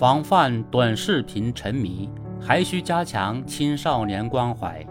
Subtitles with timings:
[0.00, 2.08] 防范短视频沉迷，
[2.40, 4.82] 还需加强青少年关怀，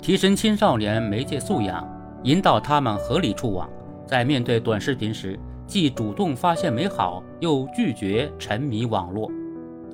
[0.00, 1.84] 提升青少年媒介素养，
[2.22, 3.68] 引导他们合理触网。
[4.06, 9.28] 在面对短视频时，既主动发现美好，又拒绝沉迷网络。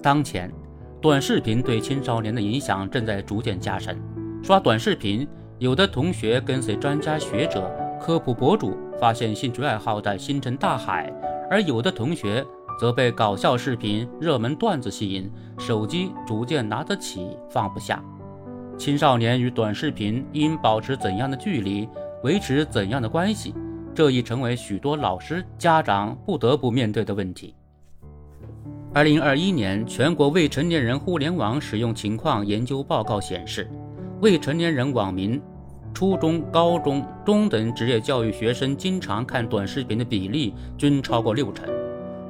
[0.03, 0.53] 当前，
[1.01, 3.99] 短视频对青少年的影响正在逐渐加深。
[4.43, 5.27] 刷短视频，
[5.59, 11.11] 有的同学跟随专家学者、科普博主，发现兴趣爱好的星辰大海；
[11.51, 12.45] 而有的同学
[12.79, 18.03] 则被搞笑视频、热门段子吸引，手机逐渐拿得起放不下。
[18.77, 21.89] 青少年与短视频应保持怎样的距离，
[22.23, 23.55] 维持怎样的关系？
[23.95, 27.55] 这已成为许多老师、家长不得不面对的问题。
[28.93, 33.71] 二零二一年全国未成年人互联网使用情况研究报告显示，
[34.21, 35.41] 未成年人网民、
[35.95, 41.76] 初中、高中、中等职业教育学生经常看短视频的比例均超过六成。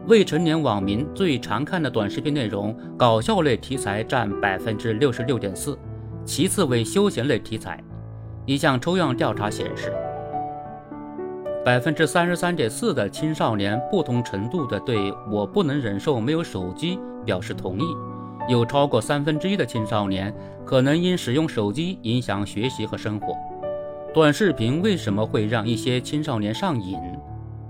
[0.07, 5.77] 未成年网民最常看的短视频内容，搞笑类题材占百分之六十六点四，
[6.25, 7.83] 其次为休闲类题材。
[8.45, 9.93] 一项抽样调查显示。
[11.65, 17.85] 百分之三十三点四的青少年不同程度的对我不能忍受没有手机表示同意，
[18.49, 20.33] 有超过三分之一的青少年
[20.65, 23.35] 可能因使用手机影响学习和生活。
[24.15, 26.97] 短视频为什么会让一些青少年上瘾？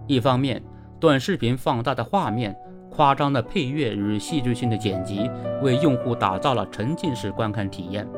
[0.07, 0.63] 一方面，
[0.99, 2.57] 短视频放大的画面、
[2.91, 5.31] 夸张的配乐与戏剧性的剪辑，
[5.63, 8.09] 为用户打造了沉浸式观看体验。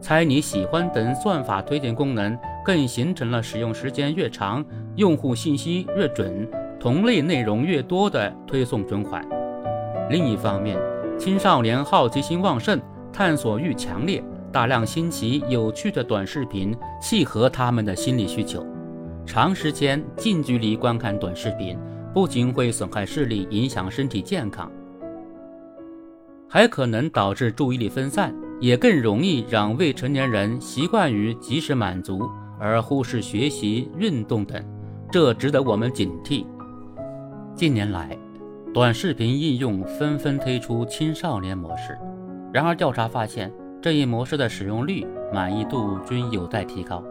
[0.00, 4.64] 猜你喜欢等算法推荐功能，更形成了使用时间越长、
[4.96, 9.24] 用户信息越准、同类内容越多的推送循环。
[10.10, 10.76] 另一方面，
[11.16, 12.80] 青少年好奇心旺盛、
[13.12, 18.66] 探索欲强烈，大量新奇有趣的短视频契合他们的心理需求。
[19.24, 21.78] 长时间近距离观看短视频，
[22.12, 24.70] 不仅会损害视力、影响身体健康，
[26.48, 28.34] 还可能导致注意力分散。
[28.60, 32.30] 也更容易让未成年人习惯于及时满足，
[32.60, 34.64] 而忽视学习、运动等，
[35.10, 36.46] 这值得我们警惕。
[37.56, 38.16] 近年来，
[38.72, 41.98] 短视频应用纷纷推出青少年模式，
[42.52, 47.02] 然而调查发现，这一模式的使用率、满意度均有待提高。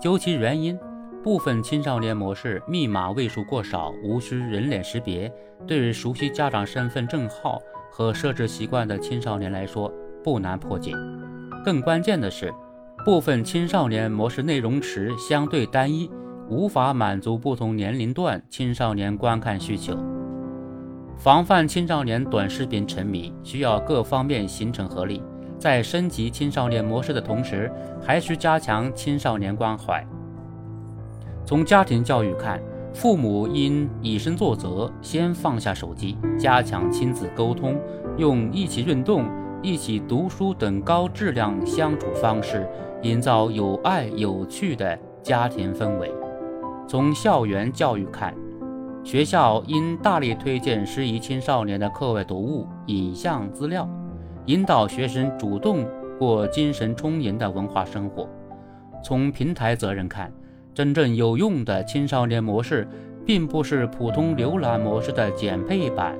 [0.00, 0.76] 究其原因，
[1.22, 5.32] 部分青少年模式密码位数过少，无需人脸识别，
[5.66, 9.92] 对于熟悉家长身份证号和设置习惯的青少年来说。
[10.24, 10.92] 不难破解，
[11.64, 12.52] 更关键的是，
[13.04, 16.10] 部分青少年模式内容池相对单一，
[16.48, 19.96] 无法满足不同年龄段青少年观看需求。
[21.16, 25.22] 防范青少年短视频沉迷，需要各方面形成合力，
[25.58, 27.70] 在升级青少年模式的同时，
[28.02, 30.04] 还需加强青少年关怀。
[31.48, 32.60] 从家庭教育看，
[32.92, 37.74] 父母应以身作则，先放下手机，加强亲子沟通，
[38.18, 39.24] 用一起运动。
[39.62, 42.68] 一起读书等高质量相处方式，
[43.00, 46.12] 营造有爱有趣的家庭氛围。
[46.86, 48.34] 从校园教育看，
[49.02, 53.88] 学校应大力推荐适宜青少年的课外读物、影像资料，
[54.44, 55.86] 引导学生主动
[56.18, 58.28] 过精神充盈的文化生活。
[59.02, 60.30] 从平台责任看，
[60.78, 62.86] 真正有用的青少年模式，
[63.26, 66.16] 并不是普通浏览模式的减配版。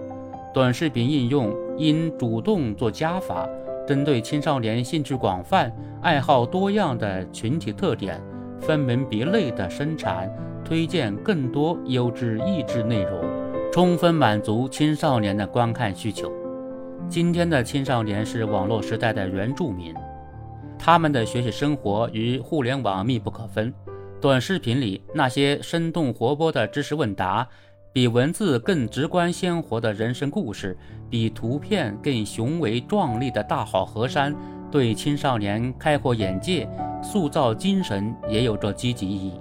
[0.52, 3.48] 短视频应用应主动做加法，
[3.86, 8.20] 针对青少年兴趣广泛、爱好多样的群体特点，
[8.58, 10.28] 分门别类的生产
[10.64, 13.22] 推荐更多优质益智内容，
[13.72, 16.32] 充分满足青少年的观看需求。
[17.08, 19.94] 今天的青少年是网络时代的原住民，
[20.76, 23.72] 他们的学习生活与互联网密不可分。
[24.20, 27.46] 短视频里那些生动活泼的知识问答。
[27.90, 30.76] 比文字更直观鲜活的人生故事，
[31.08, 34.34] 比图片更雄伟壮丽的大好河山，
[34.70, 36.68] 对青少年开阔眼界、
[37.02, 39.32] 塑造精神也有着积极意义。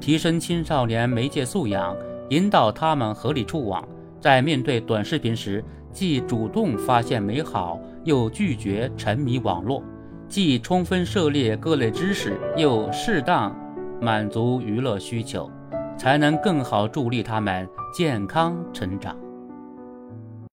[0.00, 1.94] 提升青少年媒介素养，
[2.30, 3.86] 引导他们合理触网，
[4.20, 9.80] 在面对短视频时，既主动发现美好，又拒绝沉迷网络；
[10.28, 13.54] 既充分涉猎各类知识，又适当
[14.00, 15.50] 满足娱乐需求。
[15.98, 19.25] 才能更好助力他们健康成长。